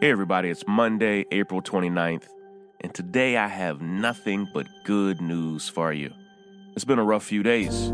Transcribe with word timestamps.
Hey 0.00 0.10
everybody, 0.10 0.50
it's 0.50 0.66
Monday, 0.66 1.24
April 1.30 1.62
29th, 1.62 2.24
and 2.80 2.92
today 2.92 3.36
I 3.36 3.46
have 3.46 3.80
nothing 3.80 4.48
but 4.52 4.66
good 4.82 5.20
news 5.20 5.68
for 5.68 5.92
you. 5.92 6.12
It's 6.74 6.84
been 6.84 6.98
a 6.98 7.04
rough 7.04 7.22
few 7.22 7.42
days. 7.44 7.90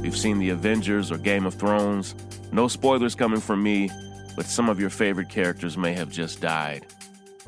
We've 0.00 0.16
seen 0.16 0.38
the 0.38 0.50
Avengers 0.50 1.10
or 1.10 1.18
Game 1.18 1.44
of 1.46 1.54
Thrones. 1.54 2.14
No 2.52 2.68
spoilers 2.68 3.16
coming 3.16 3.40
from 3.40 3.62
me, 3.62 3.90
but 4.36 4.46
some 4.46 4.68
of 4.68 4.78
your 4.78 4.90
favorite 4.90 5.28
characters 5.28 5.76
may 5.76 5.92
have 5.92 6.08
just 6.08 6.40
died. 6.40 6.86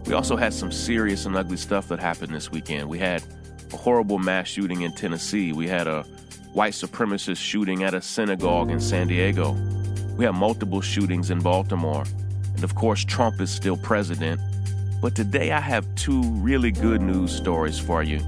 We 0.05 0.15
also 0.15 0.37
had 0.37 0.53
some 0.53 0.73
serious 0.73 1.25
and 1.25 1.37
ugly 1.37 1.57
stuff 1.57 1.87
that 1.89 2.01
happened 2.01 2.35
this 2.35 2.51
weekend. 2.51 2.89
We 2.89 2.98
had 2.98 3.23
a 3.73 3.77
horrible 3.77 4.19
mass 4.19 4.48
shooting 4.48 4.83
in 4.83 4.93
Tennessee. 4.95 5.53
We 5.53 5.69
had 5.69 5.87
a 5.87 6.03
white 6.53 6.75
supremacist 6.75 7.39
shooting 7.39 7.85
at 7.85 7.95
a 7.95 8.03
synagogue 8.03 8.71
in 8.71 8.81
San 8.81 9.07
Diego. 9.07 9.53
We 10.17 10.25
had 10.25 10.35
multiple 10.35 10.81
shootings 10.81 11.31
in 11.31 11.39
Baltimore. 11.39 12.05
And 12.63 12.71
of 12.71 12.77
course, 12.77 13.05
Trump 13.05 13.41
is 13.41 13.51
still 13.51 13.77
president. 13.77 14.41
But 15.01 15.17
today 15.17 15.51
I 15.51 15.59
have 15.59 15.85
two 15.97 16.23
really 16.23 16.71
good 16.71 17.03
news 17.03 17.35
stories 17.35 17.77
for 17.77 18.05
you. 18.05 18.21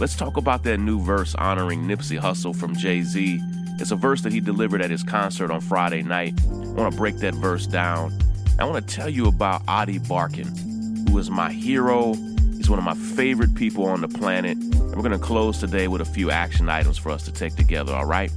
Let's 0.00 0.16
talk 0.16 0.38
about 0.38 0.62
that 0.62 0.78
new 0.78 0.98
verse 0.98 1.34
honoring 1.34 1.82
Nipsey 1.82 2.18
Hussle 2.18 2.56
from 2.56 2.74
Jay 2.74 3.02
Z. 3.02 3.38
It's 3.78 3.90
a 3.90 3.96
verse 3.96 4.22
that 4.22 4.32
he 4.32 4.40
delivered 4.40 4.80
at 4.80 4.90
his 4.90 5.02
concert 5.02 5.50
on 5.50 5.60
Friday 5.60 6.02
night. 6.02 6.32
I 6.42 6.54
want 6.54 6.90
to 6.90 6.96
break 6.96 7.18
that 7.18 7.34
verse 7.34 7.66
down. 7.66 8.18
I 8.58 8.64
want 8.64 8.88
to 8.88 8.94
tell 8.94 9.10
you 9.10 9.26
about 9.26 9.60
Ady 9.68 9.98
Barkan, 9.98 11.06
who 11.10 11.18
is 11.18 11.28
my 11.28 11.52
hero. 11.52 12.14
He's 12.56 12.70
one 12.70 12.78
of 12.78 12.86
my 12.86 12.94
favorite 12.94 13.54
people 13.54 13.84
on 13.84 14.00
the 14.00 14.08
planet. 14.08 14.56
And 14.56 14.96
we're 14.96 15.02
going 15.02 15.12
to 15.12 15.18
close 15.18 15.58
today 15.58 15.86
with 15.86 16.00
a 16.00 16.06
few 16.06 16.30
action 16.30 16.70
items 16.70 16.96
for 16.96 17.10
us 17.10 17.24
to 17.24 17.30
take 17.30 17.56
together, 17.56 17.92
all 17.92 18.06
right? 18.06 18.32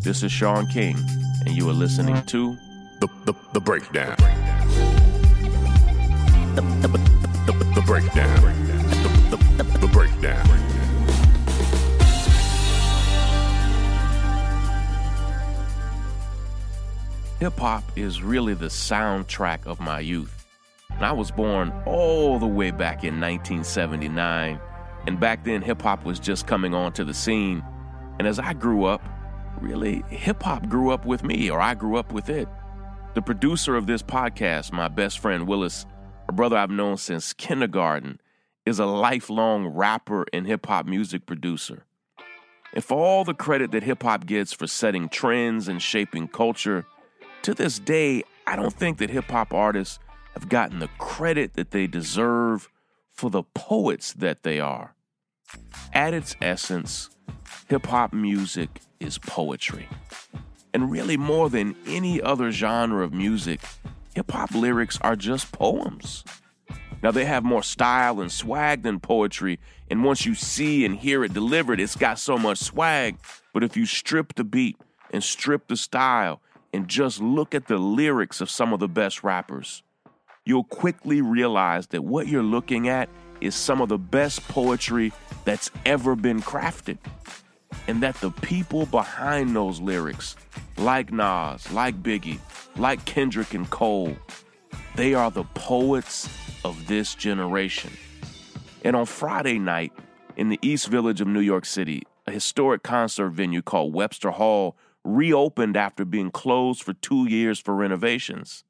This 0.00 0.22
is 0.22 0.32
Shaun 0.32 0.66
King, 0.66 0.96
and 1.44 1.50
you 1.50 1.68
are 1.68 1.74
listening 1.74 2.22
to 2.22 2.56
The, 3.00 3.08
the, 3.26 3.34
the 3.52 3.60
Breakdown. 3.60 4.16
The, 4.16 4.22
the, 4.22 4.43
the, 6.54 7.82
Breakdown. 7.84 8.40
The 9.80 9.90
Breakdown. 9.92 10.46
Hip 17.40 17.58
hop 17.58 17.84
is 17.96 18.22
really 18.22 18.54
the 18.54 18.66
soundtrack 18.66 19.66
of 19.66 19.80
my 19.80 20.00
youth. 20.00 20.46
And 20.90 21.04
I 21.04 21.12
was 21.12 21.30
born 21.30 21.72
all 21.86 22.38
the 22.38 22.46
way 22.46 22.70
back 22.70 23.02
in 23.02 23.20
1979, 23.20 24.60
and 25.06 25.20
back 25.20 25.44
then 25.44 25.60
hip 25.60 25.82
hop 25.82 26.04
was 26.04 26.20
just 26.20 26.46
coming 26.46 26.72
onto 26.72 27.02
the 27.02 27.12
scene. 27.12 27.64
And 28.18 28.28
as 28.28 28.38
I 28.38 28.52
grew 28.52 28.84
up, 28.84 29.02
really, 29.60 30.04
hip 30.08 30.42
hop 30.42 30.68
grew 30.68 30.90
up 30.90 31.04
with 31.04 31.24
me, 31.24 31.50
or 31.50 31.60
I 31.60 31.74
grew 31.74 31.96
up 31.96 32.12
with 32.12 32.28
it. 32.28 32.48
The 33.14 33.22
producer 33.22 33.76
of 33.76 33.86
this 33.86 34.02
podcast, 34.02 34.72
my 34.72 34.88
best 34.88 35.18
friend 35.18 35.46
Willis, 35.46 35.84
a 36.28 36.32
brother 36.32 36.56
I've 36.56 36.70
known 36.70 36.96
since 36.96 37.32
kindergarten, 37.32 38.20
is 38.66 38.78
a 38.78 38.86
lifelong 38.86 39.66
rapper 39.66 40.24
and 40.32 40.46
hip 40.46 40.66
hop 40.66 40.86
music 40.86 41.26
producer. 41.26 41.84
And 42.72 42.82
for 42.82 42.98
all 42.98 43.24
the 43.24 43.34
credit 43.34 43.70
that 43.72 43.82
hip 43.82 44.02
hop 44.02 44.26
gets 44.26 44.52
for 44.52 44.66
setting 44.66 45.08
trends 45.08 45.68
and 45.68 45.80
shaping 45.80 46.28
culture, 46.28 46.86
to 47.42 47.54
this 47.54 47.78
day, 47.78 48.22
I 48.46 48.56
don't 48.56 48.72
think 48.72 48.98
that 48.98 49.10
hip 49.10 49.30
hop 49.30 49.52
artists 49.52 49.98
have 50.32 50.48
gotten 50.48 50.78
the 50.78 50.88
credit 50.98 51.54
that 51.54 51.70
they 51.70 51.86
deserve 51.86 52.68
for 53.12 53.30
the 53.30 53.44
poets 53.54 54.12
that 54.14 54.42
they 54.42 54.58
are. 54.60 54.94
At 55.92 56.14
its 56.14 56.34
essence, 56.40 57.10
hip 57.68 57.86
hop 57.86 58.12
music 58.12 58.80
is 58.98 59.18
poetry. 59.18 59.88
And 60.72 60.90
really, 60.90 61.16
more 61.16 61.48
than 61.48 61.76
any 61.86 62.20
other 62.20 62.50
genre 62.50 63.04
of 63.04 63.12
music, 63.12 63.60
hip 64.14 64.30
hop 64.30 64.54
lyrics 64.54 64.98
are 65.00 65.16
just 65.16 65.52
poems. 65.52 66.24
Now, 67.02 67.10
they 67.10 67.26
have 67.26 67.44
more 67.44 67.62
style 67.62 68.20
and 68.20 68.32
swag 68.32 68.82
than 68.82 68.98
poetry, 68.98 69.60
and 69.90 70.04
once 70.04 70.24
you 70.24 70.34
see 70.34 70.86
and 70.86 70.96
hear 70.96 71.22
it 71.22 71.34
delivered, 71.34 71.78
it's 71.78 71.96
got 71.96 72.18
so 72.18 72.38
much 72.38 72.58
swag. 72.58 73.18
But 73.52 73.62
if 73.62 73.76
you 73.76 73.84
strip 73.84 74.34
the 74.34 74.44
beat 74.44 74.78
and 75.10 75.22
strip 75.22 75.68
the 75.68 75.76
style 75.76 76.40
and 76.72 76.88
just 76.88 77.20
look 77.20 77.54
at 77.54 77.66
the 77.66 77.76
lyrics 77.76 78.40
of 78.40 78.48
some 78.48 78.72
of 78.72 78.80
the 78.80 78.88
best 78.88 79.22
rappers, 79.22 79.82
you'll 80.46 80.64
quickly 80.64 81.20
realize 81.20 81.88
that 81.88 82.04
what 82.04 82.26
you're 82.26 82.42
looking 82.42 82.88
at 82.88 83.10
is 83.40 83.54
some 83.54 83.82
of 83.82 83.90
the 83.90 83.98
best 83.98 84.46
poetry 84.48 85.12
that's 85.44 85.70
ever 85.84 86.16
been 86.16 86.40
crafted. 86.40 86.96
And 87.86 88.02
that 88.02 88.14
the 88.16 88.30
people 88.30 88.86
behind 88.86 89.54
those 89.54 89.80
lyrics, 89.80 90.36
like 90.76 91.12
Nas, 91.12 91.70
like 91.72 92.02
Biggie, 92.02 92.38
like 92.76 93.04
Kendrick 93.04 93.54
and 93.54 93.68
Cole, 93.70 94.16
they 94.96 95.14
are 95.14 95.30
the 95.30 95.44
poets 95.54 96.28
of 96.64 96.86
this 96.86 97.14
generation. 97.14 97.92
And 98.84 98.96
on 98.96 99.06
Friday 99.06 99.58
night, 99.58 99.92
in 100.36 100.48
the 100.48 100.58
East 100.62 100.88
Village 100.88 101.20
of 101.20 101.28
New 101.28 101.40
York 101.40 101.64
City, 101.64 102.02
a 102.26 102.32
historic 102.32 102.82
concert 102.82 103.30
venue 103.30 103.62
called 103.62 103.94
Webster 103.94 104.30
Hall 104.30 104.76
reopened 105.04 105.76
after 105.76 106.04
being 106.04 106.30
closed 106.30 106.82
for 106.82 106.94
two 106.94 107.28
years 107.28 107.58
for 107.58 107.74
renovations. 107.74 108.64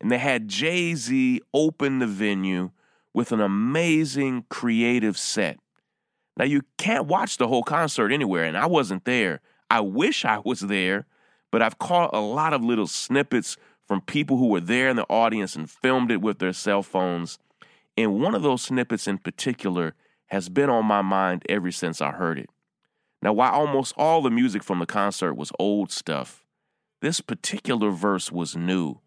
And 0.00 0.10
they 0.10 0.18
had 0.18 0.48
Jay 0.48 0.94
Z 0.94 1.40
open 1.52 1.98
the 1.98 2.06
venue 2.06 2.70
with 3.12 3.32
an 3.32 3.40
amazing 3.40 4.44
creative 4.48 5.18
set. 5.18 5.58
Now, 6.38 6.44
you 6.44 6.62
can't 6.76 7.06
watch 7.06 7.36
the 7.36 7.48
whole 7.48 7.64
concert 7.64 8.12
anywhere, 8.12 8.44
and 8.44 8.56
I 8.56 8.66
wasn't 8.66 9.04
there. 9.04 9.40
I 9.68 9.80
wish 9.80 10.24
I 10.24 10.38
was 10.44 10.60
there, 10.60 11.04
but 11.50 11.62
I've 11.62 11.78
caught 11.78 12.14
a 12.14 12.20
lot 12.20 12.52
of 12.52 12.62
little 12.62 12.86
snippets 12.86 13.56
from 13.86 14.02
people 14.02 14.36
who 14.36 14.48
were 14.48 14.60
there 14.60 14.88
in 14.88 14.96
the 14.96 15.06
audience 15.10 15.56
and 15.56 15.68
filmed 15.68 16.12
it 16.12 16.20
with 16.20 16.38
their 16.38 16.52
cell 16.52 16.82
phones. 16.82 17.38
And 17.96 18.20
one 18.20 18.34
of 18.34 18.42
those 18.42 18.62
snippets 18.62 19.08
in 19.08 19.18
particular 19.18 19.94
has 20.26 20.48
been 20.48 20.70
on 20.70 20.84
my 20.84 21.02
mind 21.02 21.42
ever 21.48 21.72
since 21.72 22.00
I 22.00 22.12
heard 22.12 22.38
it. 22.38 22.50
Now, 23.20 23.32
while 23.32 23.52
almost 23.52 23.94
all 23.96 24.22
the 24.22 24.30
music 24.30 24.62
from 24.62 24.78
the 24.78 24.86
concert 24.86 25.34
was 25.34 25.50
old 25.58 25.90
stuff, 25.90 26.44
this 27.00 27.20
particular 27.20 27.90
verse 27.90 28.30
was 28.30 28.54
new. 28.54 29.00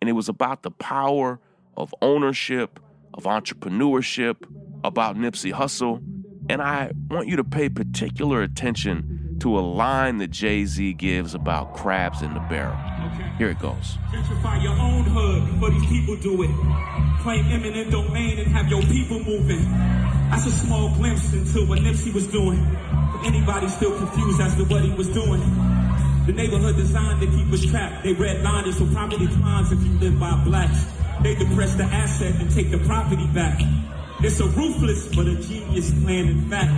And 0.00 0.08
it 0.10 0.14
was 0.14 0.28
about 0.28 0.62
the 0.62 0.70
power 0.72 1.38
of 1.76 1.94
ownership, 2.02 2.80
of 3.12 3.24
entrepreneurship, 3.24 4.36
about 4.82 5.16
Nipsey 5.16 5.52
Hussle. 5.52 6.02
And 6.48 6.60
I 6.60 6.92
want 7.08 7.28
you 7.28 7.36
to 7.36 7.44
pay 7.44 7.68
particular 7.68 8.42
attention 8.42 9.36
to 9.40 9.58
a 9.58 9.60
line 9.60 10.18
that 10.18 10.30
Jay 10.30 10.64
Z 10.64 10.94
gives 10.94 11.34
about 11.34 11.74
crabs 11.74 12.22
in 12.22 12.34
the 12.34 12.40
barrel. 12.40 12.76
Here 13.38 13.50
it 13.50 13.58
goes. 13.58 13.98
Gentrify 14.10 14.62
your 14.62 14.72
own 14.72 15.04
hood 15.04 15.46
before 15.52 15.70
these 15.70 15.86
people 15.86 16.16
do 16.16 16.42
it. 16.42 16.50
Claim 17.20 17.44
eminent 17.46 17.90
domain 17.90 18.38
and 18.38 18.48
have 18.52 18.68
your 18.68 18.82
people 18.82 19.18
moving. 19.20 19.64
That's 20.30 20.46
a 20.46 20.52
small 20.52 20.94
glimpse 20.94 21.32
into 21.32 21.66
what 21.66 21.78
Nipsey 21.80 22.12
was 22.12 22.26
doing. 22.26 22.58
For 23.12 23.26
anybody 23.26 23.68
still 23.68 23.96
confused 23.96 24.40
as 24.40 24.54
to 24.56 24.64
what 24.64 24.82
he 24.82 24.90
was 24.90 25.08
doing. 25.08 25.40
The 26.26 26.32
neighborhood 26.32 26.76
designed 26.76 27.20
to 27.20 27.26
keep 27.26 27.52
us 27.52 27.64
trapped. 27.64 28.04
They 28.04 28.14
redlined 28.14 28.66
it 28.66 28.74
so 28.74 28.86
property 28.86 29.26
climbs 29.26 29.72
if 29.72 29.82
you 29.82 29.92
live 29.98 30.18
by 30.18 30.42
blacks. 30.44 30.86
They 31.22 31.34
depress 31.34 31.74
the 31.74 31.84
asset 31.84 32.34
and 32.40 32.50
take 32.50 32.70
the 32.70 32.78
property 32.78 33.26
back. 33.28 33.60
It's 34.24 34.40
a 34.40 34.46
ruthless 34.46 35.14
but 35.14 35.26
a 35.26 35.34
genius 35.36 35.90
plan 36.02 36.28
in 36.28 36.48
fact. 36.48 36.72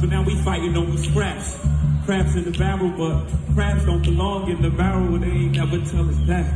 So 0.00 0.06
now 0.06 0.24
we 0.24 0.34
fighting 0.42 0.76
over 0.76 0.98
scraps. 0.98 1.56
Crabs 2.04 2.34
in 2.34 2.42
the 2.42 2.50
barrel, 2.58 2.90
but 2.90 3.24
crabs 3.54 3.84
don't 3.84 4.02
belong 4.02 4.50
in 4.50 4.60
the 4.62 4.70
barrel. 4.70 5.16
They 5.16 5.28
ain't 5.28 5.52
never 5.56 5.78
tell 5.78 6.08
us 6.10 6.16
that. 6.26 6.50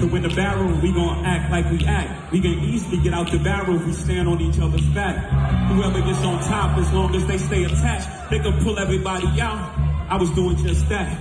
So 0.00 0.06
win 0.06 0.22
the 0.22 0.32
barrel, 0.34 0.72
we 0.80 0.90
gon' 0.90 1.26
act 1.26 1.50
like 1.50 1.70
we 1.70 1.84
act. 1.84 2.32
We 2.32 2.40
can 2.40 2.58
easily 2.60 3.02
get 3.02 3.12
out 3.12 3.30
the 3.30 3.38
barrel 3.38 3.76
if 3.76 3.84
we 3.84 3.92
stand 3.92 4.26
on 4.26 4.40
each 4.40 4.58
other's 4.58 4.88
back. 4.94 5.16
Whoever 5.68 6.00
gets 6.00 6.24
on 6.24 6.42
top, 6.44 6.78
as 6.78 6.90
long 6.94 7.14
as 7.14 7.26
they 7.26 7.36
stay 7.36 7.64
attached, 7.64 8.08
they 8.30 8.38
can 8.38 8.58
pull 8.64 8.78
everybody 8.78 9.38
out. 9.38 9.76
I 10.08 10.16
was 10.16 10.30
doing 10.30 10.56
just 10.56 10.88
that. 10.88 11.12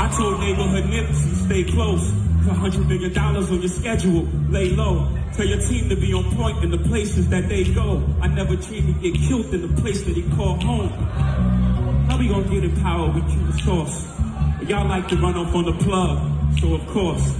I 0.00 0.12
told 0.16 0.40
neighborhood 0.40 0.84
Nipsey, 0.86 1.46
stay 1.46 1.62
close. 1.62 2.27
Hundred 2.46 2.88
million 2.88 3.12
dollars 3.12 3.50
on 3.50 3.60
your 3.60 3.68
schedule, 3.68 4.26
lay 4.48 4.70
low. 4.70 5.08
Tell 5.34 5.46
your 5.46 5.60
team 5.60 5.88
to 5.90 5.96
be 5.96 6.12
on 6.12 6.24
point 6.34 6.64
in 6.64 6.70
the 6.70 6.78
places 6.78 7.28
that 7.28 7.48
they 7.48 7.64
go. 7.72 8.02
I 8.20 8.28
never 8.28 8.56
dreamed 8.56 8.96
he'd 8.96 9.12
get 9.12 9.28
killed 9.28 9.54
in 9.54 9.62
the 9.74 9.80
place 9.80 10.02
that 10.02 10.16
he 10.16 10.22
called 10.34 10.62
home. 10.62 10.88
How 12.08 12.18
we 12.18 12.28
gonna 12.28 12.48
get 12.48 12.64
in 12.64 12.74
power? 12.80 13.10
We 13.10 13.20
kill 13.20 13.46
the 13.46 13.58
source. 13.62 14.06
Y'all 14.68 14.88
like 14.88 15.08
to 15.08 15.16
run 15.16 15.36
off 15.36 15.54
on 15.54 15.64
the 15.66 15.72
plug, 15.84 16.58
so 16.58 16.74
of 16.74 16.86
course, 16.88 17.32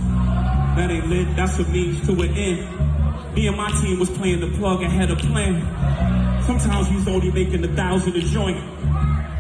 that 0.77 0.91
ain't 0.91 1.09
lit, 1.09 1.35
that's 1.37 1.59
a 1.59 1.65
means 1.65 2.07
to 2.07 2.13
an 2.13 2.35
end. 2.35 3.35
Me 3.35 3.49
and 3.49 3.57
my 3.57 3.71
team 3.81 3.99
was 3.99 4.11
playing 4.11 4.41
the 4.41 4.49
plug 4.59 4.83
and 4.83 4.93
had 4.93 5.11
a 5.11 5.17
plan. 5.17 6.43
Sometimes 6.45 6.91
was 6.91 7.09
only 7.09 7.31
making 7.31 7.65
a 7.65 7.69
thousand 7.69 8.15
a 8.15 8.21
joint. 8.21 8.59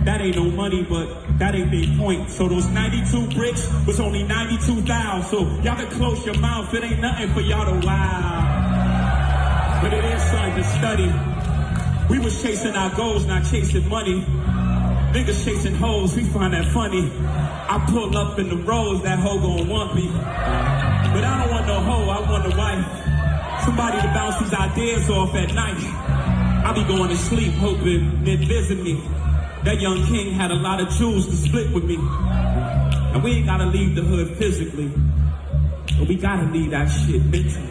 That 0.08 0.22
ain't 0.22 0.36
no 0.36 0.44
money, 0.44 0.82
but 0.82 1.06
that 1.38 1.54
ain't 1.54 1.70
the 1.70 1.84
point. 1.98 2.30
So 2.30 2.48
those 2.48 2.66
92 2.68 3.28
bricks 3.36 3.68
was 3.86 4.00
only 4.00 4.22
92,000. 4.22 5.22
So 5.28 5.40
y'all 5.60 5.76
can 5.76 5.90
close 5.90 6.24
your 6.24 6.38
mouth. 6.38 6.72
It 6.72 6.82
ain't 6.82 6.98
nothing 6.98 7.28
for 7.34 7.42
y'all 7.42 7.66
to 7.66 7.86
wow. 7.86 9.80
But 9.82 9.92
it 9.92 10.02
is 10.02 10.22
something 10.22 10.54
to 10.54 10.64
study. 10.64 11.12
We 12.08 12.24
was 12.24 12.42
chasing 12.42 12.74
our 12.74 12.88
goals, 12.96 13.26
not 13.26 13.44
chasing 13.50 13.86
money. 13.86 14.22
Niggas 15.12 15.44
chasing 15.44 15.74
hoes, 15.74 16.16
we 16.16 16.24
find 16.24 16.54
that 16.54 16.72
funny. 16.72 17.12
I 17.14 17.86
pull 17.90 18.16
up 18.16 18.38
in 18.38 18.48
the 18.48 18.56
rose, 18.56 19.02
that 19.02 19.18
hoe 19.18 19.38
gon' 19.38 19.68
want 19.68 19.94
me. 19.94 20.08
But 20.08 21.22
I 21.22 21.44
don't 21.44 21.50
want 21.50 21.66
no 21.66 21.80
hoe, 21.80 22.08
I 22.08 22.30
want 22.30 22.50
a 22.50 22.56
wife. 22.56 23.62
Somebody 23.62 24.00
to 24.00 24.08
bounce 24.14 24.40
these 24.40 24.54
ideas 24.54 25.10
off 25.10 25.34
at 25.34 25.52
night. 25.52 25.84
I 26.64 26.72
be 26.72 26.82
going 26.84 27.10
to 27.10 27.16
sleep 27.18 27.52
hoping 27.52 28.24
they'd 28.24 28.48
visit 28.48 28.82
me. 28.82 28.98
That 29.64 29.80
young 29.80 30.04
king 30.06 30.32
had 30.32 30.50
a 30.50 30.54
lot 30.54 30.80
of 30.80 30.88
jewels 30.90 31.26
to 31.26 31.36
split 31.36 31.72
with 31.72 31.84
me. 31.84 31.96
And 31.96 33.22
we 33.22 33.32
ain't 33.32 33.46
gotta 33.46 33.66
leave 33.66 33.94
the 33.96 34.02
hood 34.02 34.36
physically. 34.36 34.92
But 35.98 36.08
we 36.08 36.16
gotta 36.16 36.44
leave 36.52 36.70
that 36.70 36.86
shit 36.86 37.24
mentally. 37.24 37.66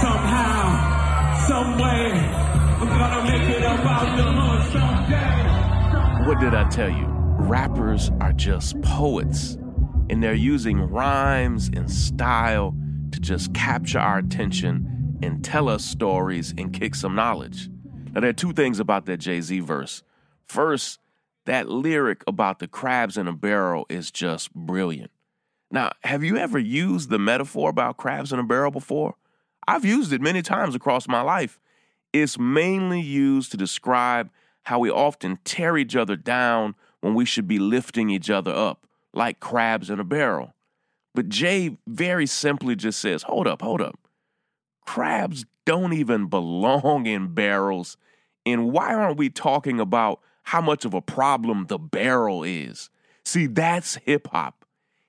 Somehow, 0.00 1.46
someway, 1.46 2.12
I'm 2.12 2.88
gonna 2.88 3.30
make 3.30 3.56
it 3.56 3.64
up 3.64 3.80
out 3.84 4.16
the 4.16 4.22
hood 4.22 4.72
someday. 4.72 6.28
What 6.28 6.38
did 6.40 6.54
I 6.54 6.68
tell 6.68 6.88
you? 6.90 7.06
Rappers 7.08 8.10
are 8.20 8.32
just 8.32 8.80
poets, 8.82 9.58
and 10.08 10.22
they're 10.22 10.34
using 10.34 10.78
rhymes 10.78 11.68
and 11.74 11.90
style 11.90 12.76
to 13.10 13.20
just 13.20 13.52
capture 13.54 13.98
our 13.98 14.18
attention 14.18 15.18
and 15.22 15.44
tell 15.44 15.68
us 15.68 15.84
stories 15.84 16.54
and 16.56 16.72
kick 16.72 16.94
some 16.94 17.14
knowledge. 17.14 17.68
Now, 18.12 18.20
there 18.20 18.30
are 18.30 18.34
two 18.34 18.52
things 18.52 18.78
about 18.78 19.06
that 19.06 19.18
Jay 19.18 19.40
Z 19.40 19.60
verse. 19.60 20.02
First, 20.46 20.98
that 21.46 21.68
lyric 21.68 22.22
about 22.26 22.58
the 22.58 22.68
crabs 22.68 23.16
in 23.16 23.26
a 23.26 23.32
barrel 23.32 23.86
is 23.88 24.10
just 24.10 24.54
brilliant. 24.54 25.10
Now, 25.70 25.92
have 26.04 26.22
you 26.22 26.36
ever 26.36 26.58
used 26.58 27.08
the 27.08 27.18
metaphor 27.18 27.70
about 27.70 27.96
crabs 27.96 28.32
in 28.32 28.38
a 28.38 28.44
barrel 28.44 28.70
before? 28.70 29.14
I've 29.66 29.84
used 29.84 30.12
it 30.12 30.20
many 30.20 30.42
times 30.42 30.74
across 30.74 31.08
my 31.08 31.22
life. 31.22 31.58
It's 32.12 32.38
mainly 32.38 33.00
used 33.00 33.50
to 33.52 33.56
describe 33.56 34.30
how 34.64 34.78
we 34.78 34.90
often 34.90 35.38
tear 35.44 35.76
each 35.76 35.96
other 35.96 36.14
down 36.14 36.74
when 37.00 37.14
we 37.14 37.24
should 37.24 37.48
be 37.48 37.58
lifting 37.58 38.10
each 38.10 38.30
other 38.30 38.52
up, 38.52 38.86
like 39.12 39.40
crabs 39.40 39.90
in 39.90 39.98
a 39.98 40.04
barrel. 40.04 40.54
But 41.14 41.28
Jay 41.28 41.76
very 41.86 42.26
simply 42.26 42.76
just 42.76 43.00
says, 43.00 43.24
hold 43.24 43.46
up, 43.46 43.62
hold 43.62 43.80
up. 43.80 43.98
Crabs 44.86 45.44
don't 45.64 45.92
even 45.92 46.26
belong 46.26 47.06
in 47.06 47.34
barrels. 47.34 47.96
And 48.44 48.72
why 48.72 48.94
aren't 48.94 49.18
we 49.18 49.30
talking 49.30 49.80
about 49.80 50.20
how 50.42 50.60
much 50.60 50.84
of 50.84 50.94
a 50.94 51.00
problem 51.00 51.66
the 51.66 51.78
barrel 51.78 52.42
is? 52.42 52.90
See, 53.24 53.46
that's 53.46 53.96
hip 53.96 54.28
hop. 54.32 54.64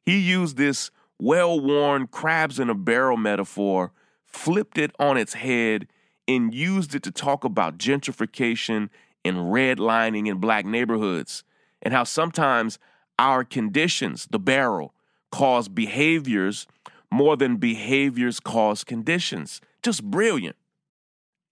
He 0.06 0.19
used 0.19 0.57
this 0.57 0.91
well 1.19 1.59
worn 1.59 2.07
crabs 2.07 2.59
in 2.59 2.69
a 2.69 2.75
barrel 2.75 3.18
metaphor, 3.18 3.91
flipped 4.25 4.77
it 4.77 4.91
on 5.00 5.18
its 5.18 5.33
head, 5.33 5.88
and 6.27 6.53
used 6.53 6.95
it 6.95 7.03
to 7.03 7.12
talk 7.12 7.44
about 7.44 7.77
gentrification 7.77 8.89
and 9.25 9.38
redlining 9.38 10.27
in 10.27 10.38
black 10.38 10.65
neighborhoods, 10.65 11.44
and 11.81 11.94
how 11.94 12.03
sometimes 12.03 12.79
our 13.19 13.44
conditions, 13.44 14.27
the 14.31 14.39
barrel, 14.39 14.94
cause 15.31 15.68
behaviors 15.68 16.68
more 17.12 17.38
than 17.38 17.57
behaviors 17.57 18.39
cause 18.39 18.83
conditions. 18.83 19.62
Just 19.81 20.03
brilliant. 20.03 20.56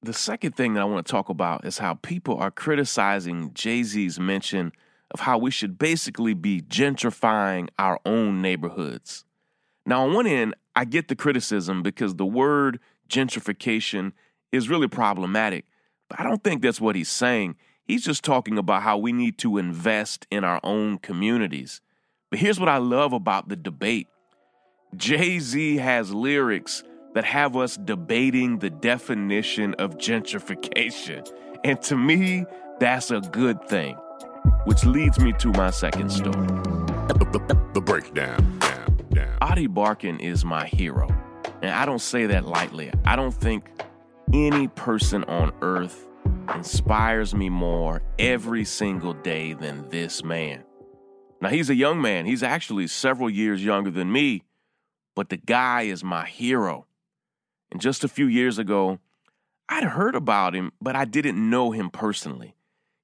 The 0.03 0.13
second 0.13 0.55
thing 0.55 0.73
that 0.73 0.81
I 0.81 0.85
want 0.85 1.05
to 1.05 1.11
talk 1.11 1.29
about 1.29 1.63
is 1.63 1.77
how 1.77 1.93
people 1.93 2.35
are 2.37 2.49
criticizing 2.49 3.53
Jay 3.53 3.83
Z's 3.83 4.19
mention 4.19 4.71
of 5.11 5.19
how 5.19 5.37
we 5.37 5.51
should 5.51 5.77
basically 5.77 6.33
be 6.33 6.59
gentrifying 6.59 7.69
our 7.77 7.99
own 8.03 8.41
neighborhoods. 8.41 9.25
Now, 9.85 10.03
on 10.03 10.13
one 10.15 10.25
end, 10.25 10.55
I 10.75 10.85
get 10.85 11.07
the 11.07 11.15
criticism 11.15 11.83
because 11.83 12.15
the 12.15 12.25
word 12.25 12.79
gentrification 13.09 14.13
is 14.51 14.69
really 14.69 14.87
problematic, 14.87 15.65
but 16.09 16.19
I 16.19 16.23
don't 16.23 16.43
think 16.43 16.63
that's 16.63 16.81
what 16.81 16.95
he's 16.95 17.09
saying. 17.09 17.55
He's 17.85 18.03
just 18.03 18.23
talking 18.23 18.57
about 18.57 18.81
how 18.81 18.97
we 18.97 19.11
need 19.11 19.37
to 19.39 19.59
invest 19.59 20.25
in 20.31 20.43
our 20.43 20.59
own 20.63 20.97
communities. 20.97 21.79
But 22.31 22.39
here's 22.39 22.59
what 22.59 22.69
I 22.69 22.77
love 22.77 23.13
about 23.13 23.49
the 23.49 23.55
debate 23.55 24.07
Jay 24.95 25.37
Z 25.37 25.77
has 25.77 26.11
lyrics 26.11 26.83
that 27.13 27.25
have 27.25 27.55
us 27.55 27.77
debating 27.77 28.59
the 28.59 28.69
definition 28.69 29.73
of 29.75 29.97
gentrification. 29.97 31.29
And 31.63 31.81
to 31.83 31.95
me, 31.95 32.45
that's 32.79 33.11
a 33.11 33.19
good 33.19 33.67
thing. 33.67 33.95
Which 34.65 34.85
leads 34.85 35.19
me 35.19 35.33
to 35.39 35.49
my 35.49 35.69
second 35.69 36.11
story. 36.11 36.47
The, 37.07 37.81
breakdown. 37.83 38.59
Down, 38.59 38.97
down. 39.11 39.37
Ady 39.51 39.67
Barkan 39.67 40.19
is 40.19 40.45
my 40.45 40.65
hero. 40.67 41.07
And 41.61 41.71
I 41.71 41.85
don't 41.85 42.01
say 42.01 42.25
that 42.27 42.45
lightly. 42.45 42.91
I 43.05 43.15
don't 43.15 43.33
think 43.33 43.69
any 44.33 44.67
person 44.69 45.23
on 45.25 45.51
earth 45.61 46.07
inspires 46.55 47.35
me 47.35 47.49
more 47.49 48.01
every 48.17 48.65
single 48.65 49.13
day 49.13 49.53
than 49.53 49.87
this 49.89 50.23
man. 50.23 50.63
Now, 51.41 51.49
he's 51.49 51.69
a 51.69 51.75
young 51.75 52.01
man. 52.01 52.25
He's 52.25 52.43
actually 52.43 52.87
several 52.87 53.29
years 53.29 53.63
younger 53.63 53.89
than 53.89 54.11
me, 54.11 54.43
but 55.15 55.29
the 55.29 55.37
guy 55.37 55.83
is 55.83 56.03
my 56.03 56.25
hero. 56.25 56.85
And 57.71 57.79
just 57.79 58.03
a 58.03 58.09
few 58.09 58.25
years 58.25 58.57
ago, 58.57 58.99
I'd 59.69 59.83
heard 59.83 60.15
about 60.15 60.53
him, 60.53 60.73
but 60.81 60.95
I 60.95 61.05
didn't 61.05 61.49
know 61.49 61.71
him 61.71 61.89
personally. 61.89 62.55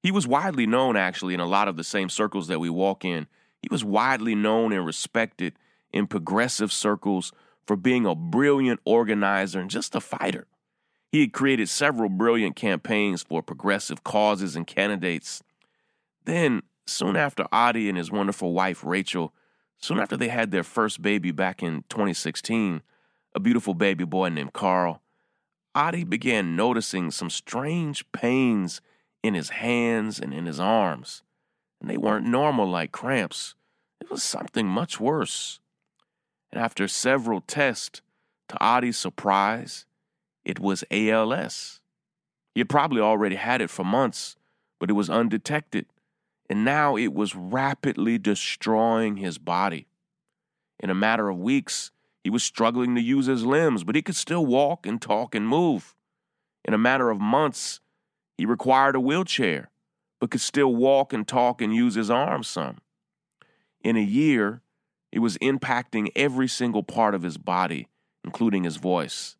He 0.02 0.10
was 0.12 0.26
widely 0.26 0.66
known, 0.66 0.96
actually, 0.96 1.34
in 1.34 1.40
a 1.40 1.46
lot 1.46 1.68
of 1.68 1.76
the 1.76 1.84
same 1.84 2.08
circles 2.08 2.46
that 2.48 2.60
we 2.60 2.70
walk 2.70 3.04
in. 3.04 3.26
He 3.62 3.68
was 3.70 3.84
widely 3.84 4.34
known 4.34 4.72
and 4.72 4.84
respected 4.84 5.54
in 5.92 6.06
progressive 6.06 6.72
circles 6.72 7.32
for 7.66 7.76
being 7.76 8.06
a 8.06 8.14
brilliant 8.14 8.80
organizer 8.84 9.60
and 9.60 9.70
just 9.70 9.94
a 9.94 10.00
fighter. 10.00 10.46
He 11.10 11.20
had 11.20 11.32
created 11.32 11.68
several 11.68 12.10
brilliant 12.10 12.54
campaigns 12.54 13.22
for 13.22 13.42
progressive 13.42 14.04
causes 14.04 14.54
and 14.54 14.66
candidates. 14.66 15.42
Then, 16.24 16.62
soon 16.86 17.16
after 17.16 17.46
Ady 17.52 17.88
and 17.88 17.96
his 17.96 18.10
wonderful 18.10 18.52
wife, 18.52 18.84
Rachel, 18.84 19.32
soon 19.78 19.98
after 19.98 20.16
they 20.16 20.28
had 20.28 20.50
their 20.50 20.62
first 20.62 21.00
baby 21.00 21.30
back 21.30 21.62
in 21.62 21.84
2016, 21.88 22.82
a 23.38 23.40
beautiful 23.40 23.72
baby 23.72 24.02
boy 24.02 24.28
named 24.28 24.52
Carl, 24.52 25.00
Ady 25.76 26.02
began 26.02 26.56
noticing 26.56 27.12
some 27.12 27.30
strange 27.30 28.04
pains 28.10 28.80
in 29.22 29.34
his 29.34 29.50
hands 29.50 30.18
and 30.18 30.34
in 30.34 30.44
his 30.44 30.58
arms. 30.58 31.22
And 31.80 31.88
they 31.88 31.96
weren't 31.96 32.26
normal 32.26 32.68
like 32.68 32.90
cramps, 32.90 33.54
it 34.00 34.10
was 34.10 34.24
something 34.24 34.66
much 34.66 34.98
worse. 34.98 35.60
And 36.50 36.60
after 36.60 36.88
several 36.88 37.40
tests, 37.40 38.02
to 38.48 38.56
Ady's 38.60 38.98
surprise, 38.98 39.86
it 40.44 40.58
was 40.58 40.82
ALS. 40.90 41.80
He 42.56 42.60
had 42.60 42.68
probably 42.68 43.00
already 43.00 43.36
had 43.36 43.60
it 43.60 43.70
for 43.70 43.84
months, 43.84 44.34
but 44.80 44.90
it 44.90 44.94
was 44.94 45.08
undetected, 45.08 45.86
and 46.50 46.64
now 46.64 46.96
it 46.96 47.14
was 47.14 47.36
rapidly 47.36 48.18
destroying 48.18 49.18
his 49.18 49.38
body. 49.38 49.86
In 50.80 50.90
a 50.90 50.94
matter 50.94 51.28
of 51.28 51.38
weeks, 51.38 51.92
he 52.28 52.30
was 52.30 52.44
struggling 52.44 52.94
to 52.94 53.00
use 53.00 53.24
his 53.24 53.46
limbs, 53.46 53.84
but 53.84 53.94
he 53.94 54.02
could 54.02 54.14
still 54.14 54.44
walk 54.44 54.84
and 54.84 55.00
talk 55.00 55.34
and 55.34 55.48
move. 55.48 55.94
In 56.62 56.74
a 56.74 56.76
matter 56.76 57.08
of 57.08 57.18
months, 57.18 57.80
he 58.36 58.44
required 58.44 58.94
a 58.94 59.00
wheelchair, 59.00 59.70
but 60.20 60.30
could 60.30 60.42
still 60.42 60.74
walk 60.74 61.14
and 61.14 61.26
talk 61.26 61.62
and 61.62 61.74
use 61.74 61.94
his 61.94 62.10
arms 62.10 62.46
some. 62.46 62.82
In 63.80 63.96
a 63.96 64.02
year, 64.02 64.60
it 65.10 65.20
was 65.20 65.38
impacting 65.38 66.10
every 66.14 66.48
single 66.48 66.82
part 66.82 67.14
of 67.14 67.22
his 67.22 67.38
body, 67.38 67.88
including 68.22 68.64
his 68.64 68.76
voice. 68.76 69.38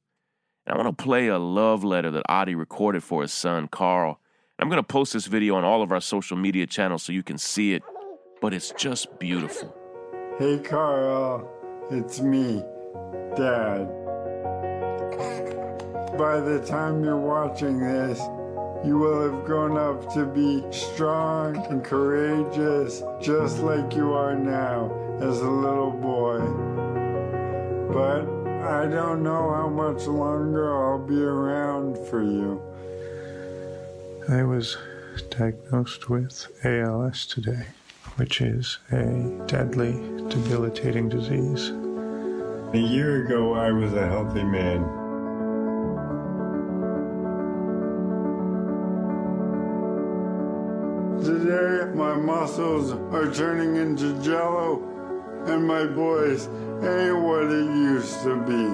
And 0.66 0.72
I 0.72 0.82
want 0.82 0.96
to 0.96 1.04
play 1.04 1.26
a 1.26 1.38
love 1.38 1.84
letter 1.84 2.10
that 2.10 2.24
Ady 2.30 2.54
recorded 2.54 3.02
for 3.02 3.20
his 3.20 3.34
son, 3.34 3.68
Carl. 3.68 4.18
And 4.58 4.64
I'm 4.64 4.70
going 4.70 4.82
to 4.82 4.82
post 4.82 5.12
this 5.12 5.26
video 5.26 5.56
on 5.56 5.64
all 5.64 5.82
of 5.82 5.92
our 5.92 6.00
social 6.00 6.38
media 6.38 6.66
channels 6.66 7.02
so 7.02 7.12
you 7.12 7.22
can 7.22 7.36
see 7.36 7.74
it, 7.74 7.82
but 8.40 8.54
it's 8.54 8.72
just 8.78 9.18
beautiful. 9.18 9.76
Hey 10.38 10.58
Carl, 10.58 11.46
it's 11.90 12.20
me, 12.20 12.62
Dad. 13.36 13.88
By 16.16 16.40
the 16.40 16.64
time 16.66 17.04
you're 17.04 17.16
watching 17.16 17.78
this, 17.78 18.18
you 18.84 18.96
will 18.96 19.22
have 19.22 19.44
grown 19.44 19.76
up 19.76 20.12
to 20.14 20.24
be 20.24 20.64
strong 20.70 21.56
and 21.66 21.84
courageous, 21.84 23.02
just 23.20 23.58
like 23.58 23.94
you 23.94 24.12
are 24.12 24.34
now 24.36 24.90
as 25.20 25.40
a 25.40 25.50
little 25.50 25.90
boy. 25.90 26.38
But 27.92 28.22
I 28.64 28.86
don't 28.86 29.22
know 29.22 29.50
how 29.52 29.68
much 29.68 30.06
longer 30.06 30.76
I'll 30.76 30.98
be 30.98 31.22
around 31.22 31.98
for 32.08 32.22
you. 32.22 32.62
I 34.28 34.42
was 34.42 34.76
diagnosed 35.30 36.08
with 36.08 36.46
ALS 36.64 37.26
today, 37.26 37.66
which 38.16 38.40
is 38.40 38.78
a 38.92 39.44
deadly, 39.46 39.92
debilitating 40.28 41.08
disease. 41.08 41.72
A 42.74 42.76
year 42.78 43.24
ago, 43.24 43.54
I 43.54 43.72
was 43.72 43.94
a 43.94 44.06
healthy 44.06 44.44
man. 44.44 44.82
Today, 51.24 51.90
my 51.94 52.14
muscles 52.16 52.92
are 52.92 53.32
turning 53.32 53.76
into 53.76 54.22
jello, 54.22 54.82
and 55.46 55.66
my 55.66 55.86
voice 55.86 56.46
ain't 56.82 57.22
what 57.22 57.44
it 57.44 57.64
used 57.64 58.22
to 58.24 58.36
be. 58.36 58.66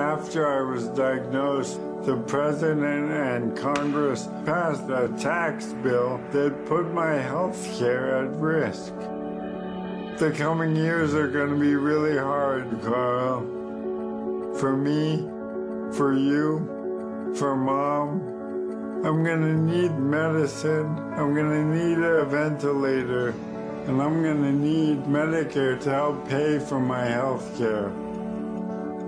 After 0.00 0.48
I 0.48 0.62
was 0.62 0.88
diagnosed, 0.88 1.78
the 2.06 2.16
President 2.16 3.12
and 3.12 3.54
Congress 3.54 4.26
passed 4.46 4.88
a 4.88 5.14
tax 5.20 5.74
bill 5.82 6.18
that 6.30 6.64
put 6.64 6.94
my 6.94 7.12
health 7.12 7.62
care 7.78 8.24
at 8.24 8.30
risk. 8.40 8.94
The 10.20 10.30
coming 10.32 10.76
years 10.76 11.14
are 11.14 11.28
going 11.28 11.48
to 11.48 11.56
be 11.56 11.74
really 11.76 12.18
hard, 12.18 12.82
Carl. 12.82 13.40
For 14.58 14.76
me, 14.76 15.16
for 15.96 16.14
you, 16.14 17.32
for 17.38 17.56
mom. 17.56 18.20
I'm 19.02 19.24
going 19.24 19.40
to 19.40 19.56
need 19.56 19.92
medicine. 19.98 20.94
I'm 21.14 21.32
going 21.32 21.48
to 21.48 21.64
need 21.64 21.98
a 22.04 22.26
ventilator. 22.26 23.30
And 23.86 24.02
I'm 24.02 24.22
going 24.22 24.42
to 24.42 24.52
need 24.52 25.04
Medicare 25.04 25.80
to 25.84 25.90
help 25.90 26.28
pay 26.28 26.58
for 26.58 26.78
my 26.78 27.06
health 27.06 27.56
care. 27.56 27.88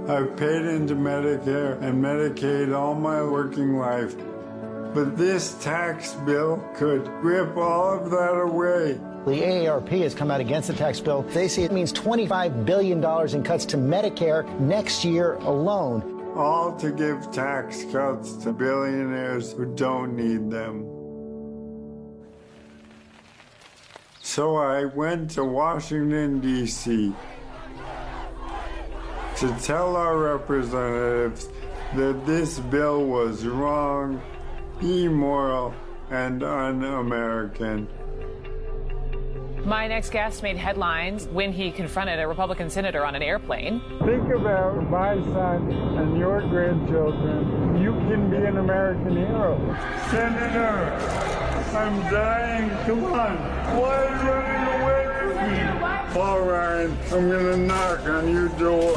I've 0.09 0.35
paid 0.39 0.65
into 0.65 0.95
Medicare 0.95 1.79
and 1.83 2.03
Medicaid 2.03 2.75
all 2.75 2.95
my 2.95 3.23
working 3.23 3.77
life. 3.77 4.17
But 4.95 5.19
this 5.19 5.63
tax 5.63 6.15
bill 6.25 6.67
could 6.75 7.07
rip 7.23 7.55
all 7.59 7.99
of 7.99 8.11
that 8.13 8.33
away. 8.33 8.99
The 9.25 9.41
AARP 9.41 10.03
has 10.03 10.15
come 10.17 10.33
out 10.33 10.41
against 10.41 10.67
the 10.67 10.75
tax 10.75 10.99
bill. 10.99 11.23
They 11.23 11.47
say 11.47 11.63
it 11.63 11.71
means 11.71 11.93
$25 11.93 12.67
billion 12.67 12.99
in 13.33 13.43
cuts 13.45 13.65
to 13.67 13.77
Medicare 13.77 14.45
next 14.59 15.05
year 15.05 15.35
alone. 15.35 16.35
All 16.37 16.75
to 16.79 16.91
give 16.91 17.31
tax 17.31 17.85
cuts 17.93 18.35
to 18.39 18.53
billionaires 18.53 19.53
who 19.53 19.73
don't 19.77 20.17
need 20.17 20.51
them. 20.51 20.89
So 24.23 24.57
I 24.57 24.87
went 24.87 25.31
to 25.33 25.45
Washington, 25.45 26.41
D.C. 26.41 27.13
to 29.37 29.57
tell 29.63 29.95
our 29.95 30.17
representatives 30.17 31.49
that 31.95 32.27
this 32.27 32.59
bill 32.59 33.05
was 33.05 33.47
wrong, 33.47 34.21
immoral, 34.81 35.75
and 36.11 36.43
un 36.43 36.83
American. 36.83 37.87
My 39.65 39.87
next 39.87 40.11
guest 40.11 40.43
made 40.43 40.57
headlines 40.57 41.29
when 41.29 41.53
he 41.53 41.71
confronted 41.71 42.19
a 42.19 42.27
Republican 42.27 42.69
senator 42.69 43.07
on 43.07 43.15
an 43.15 43.23
airplane. 43.23 43.81
Think 44.05 44.29
about 44.35 44.91
my 44.91 45.15
son 45.15 45.71
and 45.99 46.19
your 46.19 46.41
grandchildren. 46.41 47.81
You 47.81 47.93
can 47.93 48.29
be 48.29 48.39
an 48.39 48.57
American 48.57 49.17
hero. 49.17 49.57
Senator, 50.11 50.99
I'm 51.77 52.01
dying. 52.11 52.71
Come 52.87 53.05
on. 53.05 53.37
Why 53.79 53.97
are 53.99 54.11
you 54.11 54.31
running 54.33 54.67
away 54.83 55.05
from 55.33 55.53
me? 55.53 55.61
Paul 56.13 56.41
Ryan, 56.41 56.99
I'm 57.13 57.29
going 57.31 57.47
to 57.47 57.57
knock 57.57 58.01
on 58.01 58.33
your 58.33 58.49
door. 58.59 58.97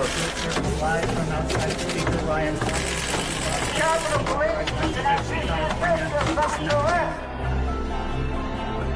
Live 0.81 1.05
from 1.11 1.31
outside 1.31 1.79
Speaker 1.79 2.25
Ryan. 2.25 2.57
Capitol 3.77 4.23
Police, 4.33 4.65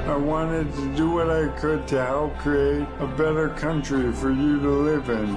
I 0.10 0.18
wanted 0.18 0.74
to 0.74 0.96
do 0.96 1.12
what 1.12 1.30
I 1.30 1.50
could 1.60 1.88
to 1.90 2.04
help 2.04 2.36
create 2.40 2.88
a 3.00 3.06
better 3.06 3.50
country 3.50 4.12
for 4.12 4.32
you 4.32 4.60
to 4.60 4.68
live 4.68 5.08
in. 5.08 5.28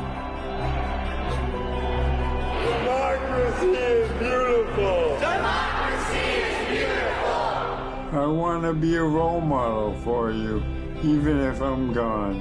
Democracy 2.65 3.67
is 3.67 4.11
beautiful. 4.19 5.19
Democracy 5.21 6.19
is 6.21 6.69
beautiful. 6.71 8.19
I 8.19 8.27
want 8.27 8.63
to 8.63 8.73
be 8.73 8.97
a 8.97 9.03
role 9.03 9.43
model 9.43 9.95
for 10.05 10.31
you, 10.31 10.65
even 11.03 11.39
if 11.41 11.61
I'm 11.61 11.93
gone. 11.93 12.41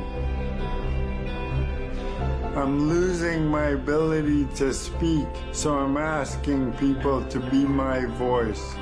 I'm 2.55 2.87
losing 2.87 3.45
my 3.45 3.71
ability 3.71 4.45
to 4.55 4.73
speak, 4.73 5.27
so 5.51 5.77
I'm 5.77 5.97
asking 5.97 6.71
people 6.77 7.25
to 7.25 7.41
be 7.41 7.65
my 7.65 8.05
voice. 8.05 8.73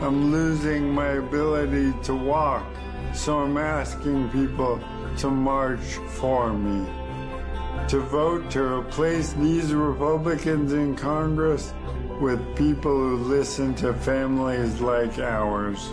I'm 0.00 0.30
losing 0.30 0.94
my 0.94 1.08
ability 1.08 1.92
to 2.04 2.14
walk, 2.14 2.64
so 3.12 3.40
I'm 3.40 3.56
asking 3.56 4.30
people 4.30 4.80
to 5.16 5.28
march 5.28 5.98
for 6.06 6.52
me. 6.52 6.86
To 7.88 7.98
vote 7.98 8.48
to 8.52 8.62
replace 8.62 9.32
these 9.32 9.74
Republicans 9.74 10.72
in 10.72 10.94
Congress 10.94 11.74
with 12.20 12.38
people 12.56 12.92
who 12.92 13.16
listen 13.16 13.74
to 13.76 13.92
families 13.92 14.80
like 14.80 15.18
ours. 15.18 15.90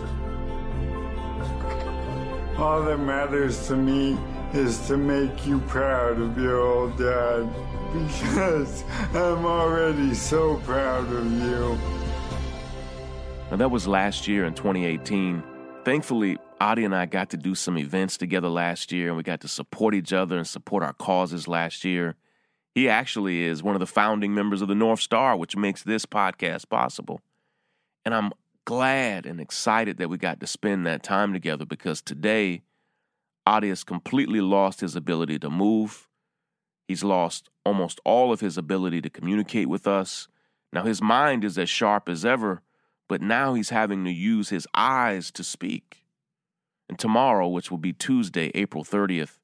All 2.58 2.84
that 2.84 2.98
matters 2.98 3.66
to 3.66 3.74
me 3.74 4.16
is 4.52 4.86
to 4.86 4.96
make 4.96 5.44
you 5.44 5.58
proud 5.62 6.20
of 6.20 6.38
your 6.38 6.60
old 6.60 6.96
dad 6.96 7.52
because 7.92 8.84
I'm 9.14 9.44
already 9.44 10.14
so 10.14 10.58
proud 10.64 11.12
of 11.12 11.32
you. 11.32 11.95
Now, 13.50 13.58
that 13.58 13.70
was 13.70 13.86
last 13.86 14.26
year 14.26 14.44
in 14.44 14.54
2018. 14.54 15.42
Thankfully, 15.84 16.36
Ady 16.60 16.84
and 16.84 16.94
I 16.94 17.06
got 17.06 17.30
to 17.30 17.36
do 17.36 17.54
some 17.54 17.78
events 17.78 18.16
together 18.16 18.48
last 18.48 18.90
year, 18.90 19.08
and 19.08 19.16
we 19.16 19.22
got 19.22 19.40
to 19.42 19.48
support 19.48 19.94
each 19.94 20.12
other 20.12 20.36
and 20.36 20.46
support 20.46 20.82
our 20.82 20.94
causes 20.94 21.46
last 21.46 21.84
year. 21.84 22.16
He 22.74 22.88
actually 22.88 23.44
is 23.44 23.62
one 23.62 23.76
of 23.76 23.80
the 23.80 23.86
founding 23.86 24.34
members 24.34 24.62
of 24.62 24.68
the 24.68 24.74
North 24.74 24.98
Star, 24.98 25.36
which 25.36 25.56
makes 25.56 25.84
this 25.84 26.04
podcast 26.04 26.68
possible. 26.68 27.20
And 28.04 28.14
I'm 28.14 28.32
glad 28.64 29.26
and 29.26 29.40
excited 29.40 29.98
that 29.98 30.10
we 30.10 30.18
got 30.18 30.40
to 30.40 30.46
spend 30.48 30.84
that 30.86 31.04
time 31.04 31.32
together 31.32 31.64
because 31.64 32.02
today, 32.02 32.62
Ady 33.48 33.68
has 33.68 33.84
completely 33.84 34.40
lost 34.40 34.80
his 34.80 34.96
ability 34.96 35.38
to 35.38 35.50
move. 35.50 36.08
He's 36.88 37.04
lost 37.04 37.48
almost 37.64 38.00
all 38.04 38.32
of 38.32 38.40
his 38.40 38.58
ability 38.58 39.02
to 39.02 39.10
communicate 39.10 39.68
with 39.68 39.86
us. 39.86 40.26
Now, 40.72 40.82
his 40.82 41.00
mind 41.00 41.44
is 41.44 41.56
as 41.58 41.70
sharp 41.70 42.08
as 42.08 42.24
ever, 42.24 42.62
but 43.08 43.20
now 43.20 43.54
he's 43.54 43.70
having 43.70 44.04
to 44.04 44.10
use 44.10 44.48
his 44.48 44.66
eyes 44.74 45.30
to 45.32 45.44
speak. 45.44 46.04
And 46.88 46.98
tomorrow, 46.98 47.48
which 47.48 47.70
will 47.70 47.78
be 47.78 47.92
Tuesday, 47.92 48.50
April 48.54 48.84
30th, 48.84 49.38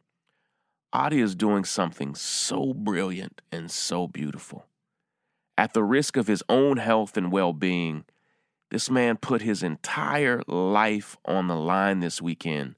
Ady 0.95 1.21
is 1.21 1.35
doing 1.35 1.65
something 1.65 2.15
so 2.15 2.75
brilliant 2.75 3.41
and 3.51 3.71
so 3.71 4.07
beautiful. 4.07 4.67
At 5.57 5.75
the 5.75 5.83
risk 5.83 6.17
of 6.17 6.27
his 6.27 6.43
own 6.49 6.77
health 6.77 7.17
and 7.17 7.33
well 7.33 7.53
being, 7.53 8.05
this 8.71 8.91
man 8.91 9.17
put 9.17 9.43
his 9.43 9.63
entire 9.63 10.43
life 10.47 11.17
on 11.25 11.49
the 11.49 11.57
line 11.57 12.01
this 12.01 12.23
weekend 12.23 12.75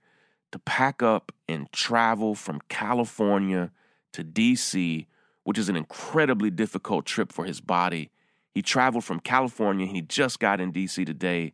to 0.53 0.59
pack 0.59 1.03
up 1.03 1.33
and 1.49 1.71
travel 1.73 2.35
from 2.35 2.61
California 2.69 3.71
to 4.13 4.25
DC, 4.25 5.07
which 5.43 5.59
is 5.59 5.69
an 5.69 5.77
incredibly 5.77 6.51
difficult 6.51 7.05
trip 7.05 7.33
for 7.33 7.45
his 7.45 7.61
body. 7.61 8.11
He 8.55 8.63
traveled 8.63 9.05
from 9.05 9.19
California, 9.19 9.87
he 9.87 10.01
just 10.01 10.39
got 10.39 10.61
in 10.61 10.73
DC 10.73 11.05
today 11.05 11.53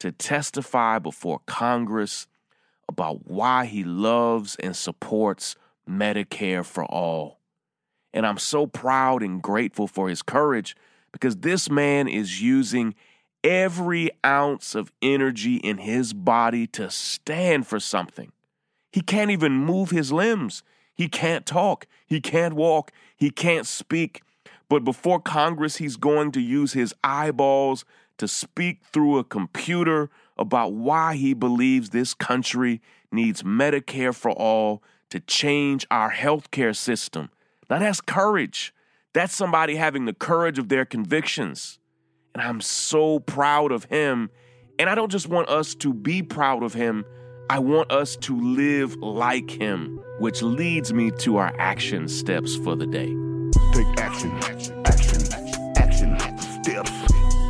to 0.00 0.10
testify 0.10 0.98
before 0.98 1.40
Congress 1.46 2.26
about 2.88 3.28
why 3.28 3.66
he 3.66 3.84
loves 3.84 4.56
and 4.56 4.74
supports 4.74 5.54
Medicare 5.88 6.64
for 6.64 6.84
all. 6.84 7.38
And 8.12 8.26
I'm 8.26 8.38
so 8.38 8.66
proud 8.66 9.22
and 9.22 9.40
grateful 9.40 9.86
for 9.86 10.08
his 10.08 10.22
courage 10.22 10.76
because 11.12 11.36
this 11.36 11.70
man 11.70 12.08
is 12.08 12.42
using 12.42 12.94
every 13.44 14.10
ounce 14.26 14.74
of 14.74 14.92
energy 15.00 15.56
in 15.56 15.78
his 15.78 16.12
body 16.12 16.66
to 16.68 16.90
stand 16.90 17.66
for 17.66 17.78
something. 17.78 18.32
He 18.90 19.00
can't 19.00 19.30
even 19.30 19.52
move 19.52 19.90
his 19.90 20.12
limbs. 20.12 20.62
He 20.94 21.08
can't 21.08 21.46
talk. 21.46 21.86
He 22.06 22.20
can't 22.20 22.54
walk. 22.54 22.92
He 23.16 23.30
can't 23.30 23.66
speak. 23.66 24.22
But 24.72 24.84
before 24.84 25.20
Congress, 25.20 25.76
he's 25.76 25.98
going 25.98 26.32
to 26.32 26.40
use 26.40 26.72
his 26.72 26.94
eyeballs 27.04 27.84
to 28.16 28.26
speak 28.26 28.80
through 28.90 29.18
a 29.18 29.22
computer 29.22 30.08
about 30.38 30.72
why 30.72 31.14
he 31.14 31.34
believes 31.34 31.90
this 31.90 32.14
country 32.14 32.80
needs 33.12 33.42
Medicare 33.42 34.14
for 34.14 34.30
all 34.30 34.82
to 35.10 35.20
change 35.20 35.86
our 35.90 36.10
healthcare 36.10 36.74
system. 36.74 37.28
Now, 37.68 37.80
that's 37.80 38.00
courage. 38.00 38.72
That's 39.12 39.36
somebody 39.36 39.76
having 39.76 40.06
the 40.06 40.14
courage 40.14 40.58
of 40.58 40.70
their 40.70 40.86
convictions. 40.86 41.78
And 42.34 42.42
I'm 42.42 42.62
so 42.62 43.20
proud 43.20 43.72
of 43.72 43.84
him. 43.84 44.30
And 44.78 44.88
I 44.88 44.94
don't 44.94 45.12
just 45.12 45.28
want 45.28 45.50
us 45.50 45.74
to 45.74 45.92
be 45.92 46.22
proud 46.22 46.62
of 46.62 46.72
him, 46.72 47.04
I 47.50 47.58
want 47.58 47.92
us 47.92 48.16
to 48.16 48.40
live 48.40 48.96
like 48.96 49.50
him, 49.50 50.02
which 50.18 50.40
leads 50.40 50.94
me 50.94 51.10
to 51.18 51.36
our 51.36 51.54
action 51.58 52.08
steps 52.08 52.56
for 52.56 52.74
the 52.74 52.86
day. 52.86 53.14
Take 53.72 54.00
action, 54.00 54.30
action, 54.86 55.20
action, 55.76 56.18
steps, 56.38 56.90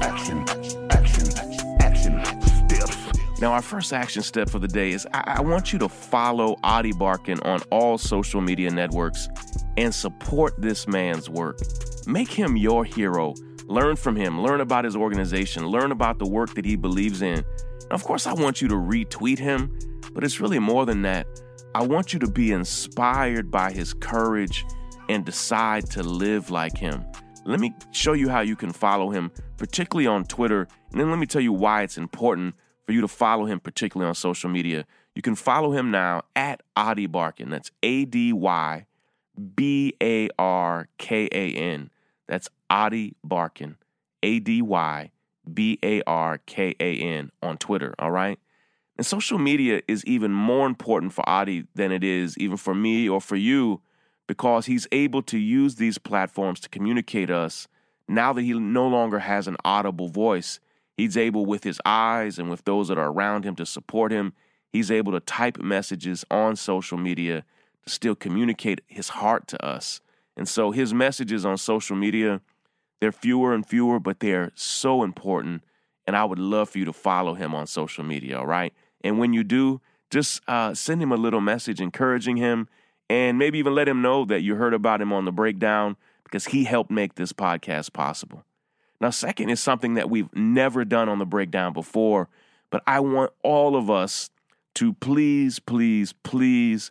action, 0.03 0.45
action, 0.91 1.75
action, 1.81 2.25
steps. 2.25 3.41
Now, 3.41 3.53
our 3.53 3.63
first 3.63 3.93
action 3.93 4.23
step 4.23 4.49
for 4.49 4.59
the 4.59 4.69
day 4.69 4.91
is 4.93 5.07
I, 5.13 5.35
I 5.39 5.41
want 5.41 5.73
you 5.73 5.79
to 5.81 5.89
follow 5.89 6.57
Ady 6.65 6.93
Barkan 6.93 7.45
on 7.47 7.61
all 7.71 7.99
social 7.99 8.41
media 8.41 8.71
networks 8.71 9.29
and 9.77 9.95
support 9.95 10.61
this 10.61 10.87
man's 10.87 11.29
work. 11.29 11.59
Make 12.07 12.31
him 12.31 12.57
your 12.57 12.85
hero. 12.85 13.35
Learn 13.67 13.97
from 13.97 14.17
him, 14.17 14.43
learn 14.43 14.61
about 14.61 14.85
his 14.85 14.97
organization, 14.97 15.67
learn 15.67 15.93
about 15.93 16.19
the 16.19 16.29
work 16.29 16.55
that 16.55 16.65
he 16.65 16.77
believes 16.77 17.23
in. 17.23 17.39
And 17.39 17.93
of 17.93 18.05
course, 18.05 18.27
I 18.27 18.33
want 18.33 18.61
you 18.61 18.69
to 18.69 18.75
retweet 18.75 19.39
him, 19.39 19.79
but 20.13 20.25
it's 20.25 20.41
really 20.41 20.59
more 20.59 20.85
than 20.85 21.03
that. 21.03 21.27
I 21.75 21.83
want 21.83 22.13
you 22.13 22.19
to 22.19 22.27
be 22.27 22.53
inspired 22.53 23.51
by 23.51 23.73
his 23.73 23.95
courage 23.95 24.67
and 25.09 25.25
decide 25.25 25.89
to 25.91 26.03
live 26.03 26.51
like 26.51 26.77
him. 26.77 27.05
Let 27.45 27.59
me 27.59 27.75
show 27.91 28.13
you 28.13 28.29
how 28.29 28.41
you 28.41 28.55
can 28.55 28.73
follow 28.73 29.11
him, 29.11 29.33
particularly 29.57 30.07
on 30.07 30.25
Twitter, 30.25 30.69
and 30.93 31.01
then 31.01 31.11
let 31.11 31.19
me 31.19 31.27
tell 31.27 31.41
you 31.41 31.53
why 31.53 31.83
it's 31.83 31.99
important 31.99 32.55
for 32.87 32.93
you 32.93 33.01
to 33.01 33.09
follow 33.09 33.47
him, 33.47 33.59
particularly 33.59 34.09
on 34.09 34.15
social 34.15 34.49
media. 34.49 34.87
You 35.15 35.23
can 35.23 35.35
follow 35.35 35.73
him 35.73 35.91
now 35.91 36.23
at 36.37 36.63
Ady 36.79 37.09
Barkan. 37.09 37.51
That's 37.51 37.71
A 37.83 38.05
D 38.05 38.33
Y 38.33 38.87
B 39.57 39.95
A 40.01 40.29
R 40.39 40.89
K 40.99 41.29
A 41.33 41.53
N. 41.55 41.91
That's 42.29 42.49
Ady 42.71 43.17
Barkan, 43.27 43.75
A 44.23 44.39
D 44.39 44.63
Y 44.63 45.11
B 45.53 45.79
A 45.83 46.03
R 46.07 46.39
K 46.47 46.77
A 46.79 46.97
N 46.97 47.33
on 47.43 47.59
Twitter, 47.59 47.95
all 47.99 48.13
right? 48.13 48.39
And 48.97 49.07
social 49.07 49.39
media 49.39 49.83
is 49.89 50.05
even 50.05 50.33
more 50.33 50.67
important 50.67 51.13
for 51.13 51.25
Ady 51.29 51.65
than 51.75 51.91
it 51.91 52.05
is 52.05 52.39
even 52.39 52.57
for 52.57 52.75
me 52.75 53.09
or 53.09 53.21
for 53.21 53.37
you 53.37 53.81
because 54.33 54.65
he's 54.65 54.89
able 54.93 55.21
to 55.21 55.37
use 55.37 55.75
these 55.75 55.99
platforms 55.99 56.59
to 56.59 56.67
communicate 56.71 57.31
us 57.31 57.69
now 58.09 58.33
that 58.33 58.41
he 58.41 58.55
no 58.55 58.89
longer 58.89 59.19
has 59.19 59.47
an 59.47 59.59
audible 59.63 60.09
voice. 60.09 60.59
He's 60.97 61.19
able, 61.19 61.45
with 61.45 61.65
his 61.65 61.79
eyes 61.85 62.39
and 62.39 62.49
with 62.49 62.65
those 62.65 62.89
that 62.89 62.97
are 62.97 63.13
around 63.13 63.45
him 63.45 63.55
to 63.57 63.67
support 63.67 64.11
him, 64.11 64.33
he's 64.71 64.91
able 64.91 65.13
to 65.13 65.21
type 65.21 65.59
messages 65.59 66.25
on 66.31 66.57
social 66.57 66.97
media 66.97 67.45
to 67.85 67.93
still 67.93 68.15
communicate 68.15 68.81
his 68.87 69.11
heart 69.11 69.47
to 69.49 69.63
us. 69.63 70.01
And 70.35 70.49
so 70.49 70.71
his 70.71 70.95
messages 70.95 71.45
on 71.45 71.59
social 71.59 71.95
media, 71.95 72.41
they're 73.03 73.13
fewer 73.13 73.53
and 73.53 73.67
fewer, 73.67 74.01
but 74.01 74.21
they're 74.21 74.51
so 74.55 75.03
important. 75.03 75.63
And 76.07 76.17
I 76.17 76.25
would 76.25 76.39
love 76.39 76.71
for 76.71 76.79
you 76.79 76.87
to 76.87 76.95
follow 76.95 77.35
him 77.35 77.55
on 77.55 77.67
social 77.67 78.03
media, 78.03 78.39
all 78.39 78.47
right? 78.47 78.73
And 79.05 79.19
when 79.19 79.35
you 79.35 79.45
do, 79.45 79.83
just 80.11 80.41
uh, 80.49 80.73
send 80.73 81.03
him 81.03 81.13
a 81.13 81.17
little 81.17 81.43
message 81.43 81.83
encouraging 81.83 82.39
him 82.39 82.67
and 83.13 83.39
maybe 83.39 83.59
even 83.59 83.75
let 83.75 83.89
him 83.89 84.01
know 84.01 84.25
that 84.25 84.41
you 84.41 84.55
heard 84.55 84.73
about 84.73 85.03
him 85.03 85.13
on 85.13 85.27
the 85.27 85.33
breakdown 85.33 85.99
because 86.25 86.47
he 86.47 86.65
helped 86.65 86.91
make 86.91 87.15
this 87.15 87.31
podcast 87.31 87.93
possible. 87.93 88.43
Now, 89.03 89.11
second 89.11 89.51
is 89.51 89.61
something 89.61 89.95
that 89.95 90.09
we've 90.09 90.35
never 90.35 90.83
done 90.83 91.11
on 91.11 91.19
the 91.19 91.27
breakdown 91.27 91.75
before, 91.75 92.31
but 92.71 92.83
I 92.87 93.01
want 93.01 93.31
all 93.43 93.77
of 93.77 93.91
us 93.91 94.31
to 94.77 94.95
please, 94.95 95.59
please, 95.59 96.15
please 96.23 96.91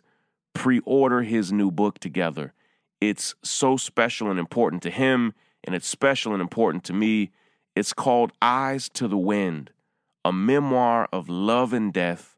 pre 0.52 0.78
order 0.84 1.22
his 1.22 1.52
new 1.52 1.72
book 1.72 1.98
together. 1.98 2.52
It's 3.00 3.34
so 3.42 3.76
special 3.76 4.30
and 4.30 4.38
important 4.38 4.80
to 4.84 4.90
him, 4.90 5.34
and 5.64 5.74
it's 5.74 5.88
special 5.88 6.34
and 6.34 6.40
important 6.40 6.84
to 6.84 6.92
me. 6.92 7.32
It's 7.74 7.92
called 7.92 8.30
Eyes 8.40 8.88
to 8.90 9.08
the 9.08 9.18
Wind, 9.18 9.72
a 10.24 10.32
memoir 10.32 11.08
of 11.12 11.28
love 11.28 11.72
and 11.72 11.92
death, 11.92 12.36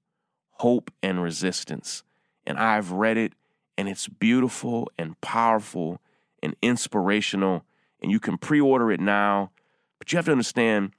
hope 0.53 0.91
and 1.03 1.23
resistance. 1.23 2.03
And 2.47 2.57
I've 2.57 2.91
read 2.91 3.19
it, 3.19 3.35
and 3.77 3.89
it's 3.89 4.09
beautiful 4.09 4.91
and 4.99 5.21
powerful 5.21 6.01
and 6.43 6.55
inspirational. 6.63 7.65
And 8.03 8.11
you 8.11 8.21
can 8.21 8.39
pre 8.39 8.61
order 8.61 8.93
it 8.93 9.01
now. 9.01 9.51
But 9.99 10.13
you 10.13 10.17
have 10.17 10.27
to 10.27 10.33
understand, 10.33 10.93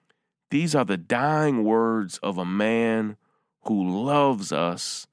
these 0.49 0.75
are 0.75 0.85
the 0.85 0.97
dying 0.97 1.63
words 1.63 2.17
of 2.19 2.38
a 2.38 2.45
man 2.45 3.17
who 3.63 4.03
loves 4.03 4.51
us 4.51 5.07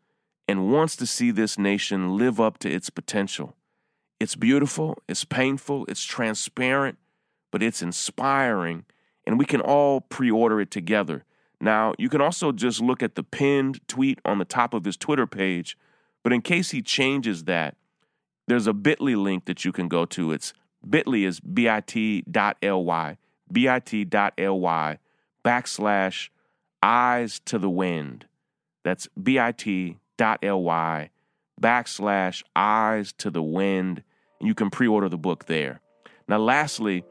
and 0.48 0.70
wants 0.70 0.96
to 0.96 1.06
see 1.06 1.30
this 1.30 1.58
nation 1.58 2.16
live 2.16 2.40
up 2.40 2.58
to 2.58 2.70
its 2.70 2.90
potential. 2.90 3.56
It's 4.20 4.36
beautiful, 4.36 4.98
it's 5.08 5.24
painful, 5.24 5.84
it's 5.88 6.04
transparent, 6.04 6.98
but 7.50 7.62
it's 7.62 7.82
inspiring, 7.82 8.84
and 9.26 9.38
we 9.38 9.44
can 9.44 9.60
all 9.60 10.00
pre 10.00 10.30
order 10.30 10.60
it 10.60 10.70
together. 10.70 11.24
Now, 11.60 11.94
you 11.98 12.08
can 12.08 12.20
also 12.20 12.52
just 12.52 12.80
look 12.80 13.02
at 13.02 13.14
the 13.14 13.22
pinned 13.22 13.80
tweet 13.88 14.20
on 14.24 14.38
the 14.38 14.44
top 14.44 14.74
of 14.74 14.84
his 14.84 14.96
Twitter 14.96 15.26
page, 15.26 15.76
but 16.22 16.32
in 16.32 16.42
case 16.42 16.70
he 16.70 16.82
changes 16.82 17.44
that, 17.44 17.76
there's 18.48 18.66
a 18.66 18.72
bit.ly 18.72 19.14
link 19.14 19.44
that 19.46 19.64
you 19.64 19.72
can 19.72 19.88
go 19.88 20.04
to. 20.06 20.32
It's 20.32 20.52
bit.ly 20.88 21.18
is 21.18 21.40
bit.ly, 21.40 23.18
bit.ly 23.52 24.98
backslash 25.44 26.28
eyes 26.82 27.40
to 27.44 27.58
the 27.58 27.70
wind. 27.70 28.26
That's 28.84 29.08
bit.ly 29.20 31.10
backslash 31.60 32.42
eyes 32.56 33.12
to 33.18 33.30
the 33.30 33.42
wind. 33.42 34.02
And 34.40 34.48
you 34.48 34.54
can 34.54 34.70
pre 34.70 34.88
order 34.88 35.08
the 35.08 35.18
book 35.18 35.46
there. 35.46 35.80
Now, 36.28 36.38
lastly, 36.38 37.04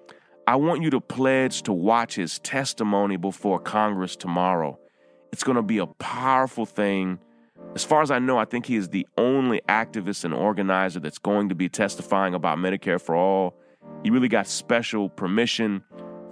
I 0.48 0.56
want 0.56 0.82
you 0.82 0.90
to 0.90 1.00
pledge 1.00 1.62
to 1.64 1.74
watch 1.74 2.16
his 2.16 2.40
testimony 2.40 3.16
before 3.16 3.60
Congress 3.60 4.16
tomorrow. 4.16 4.80
It's 5.32 5.44
going 5.44 5.56
to 5.56 5.62
be 5.62 5.78
a 5.78 5.88
powerful 5.88 6.66
thing. 6.66 7.20
As 7.74 7.86
far 7.86 8.02
as 8.02 8.12
I 8.12 8.20
know, 8.20 8.38
I 8.38 8.46
think 8.46 8.66
he 8.66 8.76
is 8.76 8.90
the 8.90 9.08
only 9.18 9.62
activist 9.70 10.26
and 10.26 10.34
organizer 10.34 11.00
that's 11.00 11.18
going 11.18 11.48
to 11.50 11.56
be 11.56 11.70
testifying 11.70 12.34
about 12.34 12.58
Medicare 12.58 13.00
for 13.00 13.16
all. 13.16 13.56
He 14.04 14.10
really 14.10 14.28
got 14.28 14.48
special 14.48 15.10
permission 15.10 15.82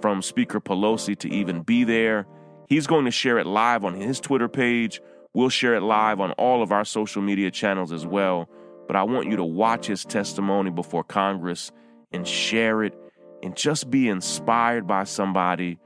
from 0.02 0.20
Speaker 0.20 0.60
Pelosi 0.60 1.18
to 1.18 1.30
even 1.30 1.62
be 1.62 1.84
there. 1.84 2.26
He's 2.68 2.86
going 2.86 3.06
to 3.06 3.10
share 3.10 3.38
it 3.38 3.46
live 3.46 3.84
on 3.86 3.94
his 3.94 4.20
Twitter 4.20 4.48
page. 4.48 5.00
We'll 5.32 5.48
share 5.48 5.74
it 5.74 5.82
live 5.82 6.20
on 6.20 6.32
all 6.32 6.62
of 6.62 6.72
our 6.72 6.84
social 6.84 7.22
media 7.22 7.50
channels 7.50 7.90
as 7.90 8.06
well. 8.06 8.48
But 8.86 8.96
I 8.96 9.04
want 9.04 9.30
you 9.30 9.36
to 9.36 9.44
watch 9.44 9.86
his 9.86 10.04
testimony 10.04 10.70
before 10.70 11.04
Congress 11.04 11.72
and 12.12 12.28
share 12.28 12.82
it 12.82 12.94
and 13.42 13.56
just 13.56 13.90
be 13.90 14.08
inspired 14.08 14.86
by 14.86 15.04
somebody 15.04 15.78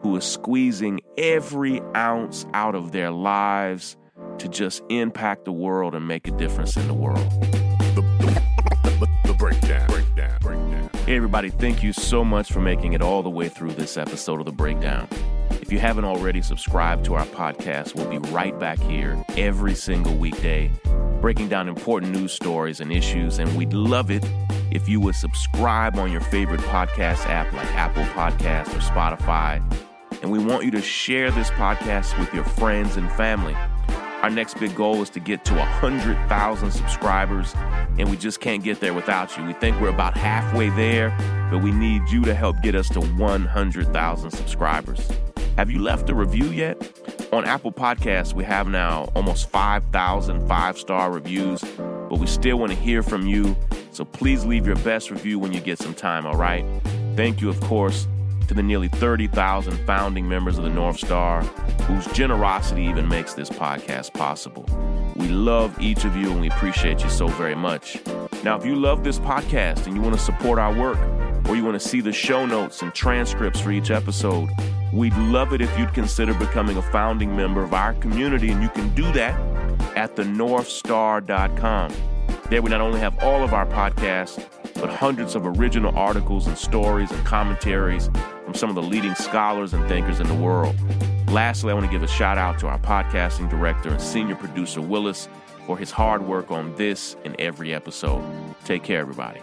who 0.00 0.14
is 0.16 0.24
squeezing 0.24 1.00
every 1.18 1.80
ounce 1.96 2.46
out 2.54 2.76
of 2.76 2.92
their 2.92 3.10
lives 3.10 3.96
to 4.40 4.48
just 4.48 4.82
impact 4.88 5.44
the 5.44 5.52
world 5.52 5.94
and 5.94 6.08
make 6.08 6.26
a 6.26 6.30
difference 6.30 6.76
in 6.76 6.88
the 6.88 6.94
world. 6.94 7.18
The, 7.94 8.02
the, 8.20 8.42
the, 8.98 9.08
the 9.26 9.34
breakdown, 9.34 9.86
breakdown, 9.86 10.38
breakdown. 10.40 10.90
Hey, 11.04 11.16
everybody, 11.16 11.50
thank 11.50 11.82
you 11.82 11.92
so 11.92 12.24
much 12.24 12.50
for 12.50 12.60
making 12.60 12.94
it 12.94 13.02
all 13.02 13.22
the 13.22 13.30
way 13.30 13.50
through 13.50 13.72
this 13.72 13.98
episode 13.98 14.40
of 14.40 14.46
The 14.46 14.52
Breakdown. 14.52 15.08
If 15.60 15.70
you 15.70 15.78
haven't 15.78 16.06
already 16.06 16.40
subscribed 16.40 17.04
to 17.04 17.14
our 17.14 17.26
podcast, 17.26 17.94
we'll 17.94 18.08
be 18.08 18.18
right 18.30 18.58
back 18.58 18.78
here 18.78 19.22
every 19.36 19.74
single 19.74 20.16
weekday, 20.16 20.70
breaking 21.20 21.48
down 21.48 21.68
important 21.68 22.12
news 22.12 22.32
stories 22.32 22.80
and 22.80 22.90
issues. 22.90 23.38
And 23.38 23.54
we'd 23.58 23.74
love 23.74 24.10
it 24.10 24.24
if 24.70 24.88
you 24.88 25.00
would 25.00 25.16
subscribe 25.16 25.98
on 25.98 26.10
your 26.10 26.22
favorite 26.22 26.60
podcast 26.60 27.26
app 27.26 27.52
like 27.52 27.66
Apple 27.74 28.04
Podcasts 28.04 28.74
or 28.74 28.80
Spotify. 28.80 29.62
And 30.22 30.30
we 30.30 30.38
want 30.38 30.64
you 30.64 30.70
to 30.70 30.80
share 30.80 31.30
this 31.30 31.50
podcast 31.50 32.18
with 32.18 32.32
your 32.32 32.44
friends 32.44 32.96
and 32.96 33.10
family. 33.12 33.56
Our 34.22 34.28
next 34.28 34.60
big 34.60 34.74
goal 34.74 35.00
is 35.00 35.08
to 35.10 35.20
get 35.20 35.46
to 35.46 35.54
100,000 35.54 36.70
subscribers, 36.70 37.54
and 37.98 38.10
we 38.10 38.18
just 38.18 38.40
can't 38.40 38.62
get 38.62 38.78
there 38.78 38.92
without 38.92 39.34
you. 39.38 39.44
We 39.46 39.54
think 39.54 39.80
we're 39.80 39.88
about 39.88 40.14
halfway 40.14 40.68
there, 40.70 41.16
but 41.50 41.62
we 41.62 41.72
need 41.72 42.02
you 42.10 42.22
to 42.24 42.34
help 42.34 42.60
get 42.60 42.74
us 42.74 42.90
to 42.90 43.00
100,000 43.00 44.30
subscribers. 44.30 45.10
Have 45.56 45.70
you 45.70 45.78
left 45.78 46.10
a 46.10 46.14
review 46.14 46.46
yet? 46.46 46.76
On 47.32 47.46
Apple 47.46 47.72
Podcasts, 47.72 48.34
we 48.34 48.44
have 48.44 48.68
now 48.68 49.10
almost 49.14 49.48
5,000 49.48 50.46
five 50.46 50.76
star 50.76 51.10
reviews, 51.10 51.64
but 51.78 52.18
we 52.18 52.26
still 52.26 52.58
want 52.58 52.72
to 52.72 52.78
hear 52.78 53.02
from 53.02 53.26
you. 53.26 53.56
So 53.92 54.04
please 54.04 54.44
leave 54.44 54.66
your 54.66 54.76
best 54.76 55.10
review 55.10 55.38
when 55.38 55.54
you 55.54 55.60
get 55.60 55.78
some 55.78 55.94
time, 55.94 56.26
all 56.26 56.36
right? 56.36 56.64
Thank 57.16 57.40
you, 57.40 57.48
of 57.48 57.58
course, 57.62 58.06
to 58.50 58.54
the 58.54 58.62
nearly 58.64 58.88
30,000 58.88 59.86
founding 59.86 60.28
members 60.28 60.58
of 60.58 60.64
the 60.64 60.70
North 60.70 60.98
Star, 60.98 61.42
whose 61.84 62.04
generosity 62.08 62.82
even 62.82 63.06
makes 63.06 63.32
this 63.32 63.48
podcast 63.48 64.12
possible. 64.12 64.66
We 65.14 65.28
love 65.28 65.80
each 65.80 66.04
of 66.04 66.16
you 66.16 66.32
and 66.32 66.40
we 66.40 66.48
appreciate 66.48 67.00
you 67.04 67.10
so 67.10 67.28
very 67.28 67.54
much. 67.54 68.00
Now, 68.42 68.58
if 68.58 68.66
you 68.66 68.74
love 68.74 69.04
this 69.04 69.20
podcast 69.20 69.86
and 69.86 69.94
you 69.94 70.02
want 70.02 70.16
to 70.16 70.20
support 70.20 70.58
our 70.58 70.74
work, 70.74 70.98
or 71.48 71.54
you 71.54 71.64
want 71.64 71.80
to 71.80 71.88
see 71.88 72.00
the 72.00 72.12
show 72.12 72.44
notes 72.44 72.82
and 72.82 72.92
transcripts 72.92 73.60
for 73.60 73.70
each 73.70 73.92
episode, 73.92 74.50
We'd 74.92 75.16
love 75.18 75.52
it 75.52 75.60
if 75.60 75.78
you'd 75.78 75.94
consider 75.94 76.34
becoming 76.34 76.76
a 76.76 76.82
founding 76.82 77.36
member 77.36 77.62
of 77.62 77.72
our 77.72 77.94
community, 77.94 78.50
and 78.50 78.60
you 78.60 78.68
can 78.70 78.92
do 78.96 79.04
that 79.12 79.38
at 79.96 80.16
thenorthstar.com. 80.16 81.92
There, 82.48 82.60
we 82.60 82.70
not 82.70 82.80
only 82.80 82.98
have 82.98 83.16
all 83.22 83.44
of 83.44 83.54
our 83.54 83.66
podcasts, 83.66 84.44
but 84.74 84.90
hundreds 84.90 85.36
of 85.36 85.46
original 85.46 85.96
articles 85.96 86.48
and 86.48 86.58
stories 86.58 87.12
and 87.12 87.24
commentaries 87.24 88.10
from 88.50 88.58
some 88.58 88.68
of 88.68 88.74
the 88.74 88.82
leading 88.82 89.14
scholars 89.14 89.74
and 89.74 89.88
thinkers 89.88 90.18
in 90.18 90.26
the 90.26 90.34
world. 90.34 90.74
Lastly, 91.30 91.70
I 91.70 91.74
want 91.74 91.86
to 91.86 91.92
give 91.92 92.02
a 92.02 92.08
shout 92.08 92.36
out 92.36 92.58
to 92.58 92.66
our 92.66 92.80
podcasting 92.80 93.48
director 93.48 93.90
and 93.90 94.02
senior 94.02 94.34
producer, 94.34 94.80
Willis, 94.80 95.28
for 95.66 95.78
his 95.78 95.92
hard 95.92 96.26
work 96.26 96.50
on 96.50 96.74
this 96.74 97.14
and 97.24 97.38
every 97.38 97.72
episode. 97.72 98.24
Take 98.64 98.82
care, 98.82 98.98
everybody. 98.98 99.40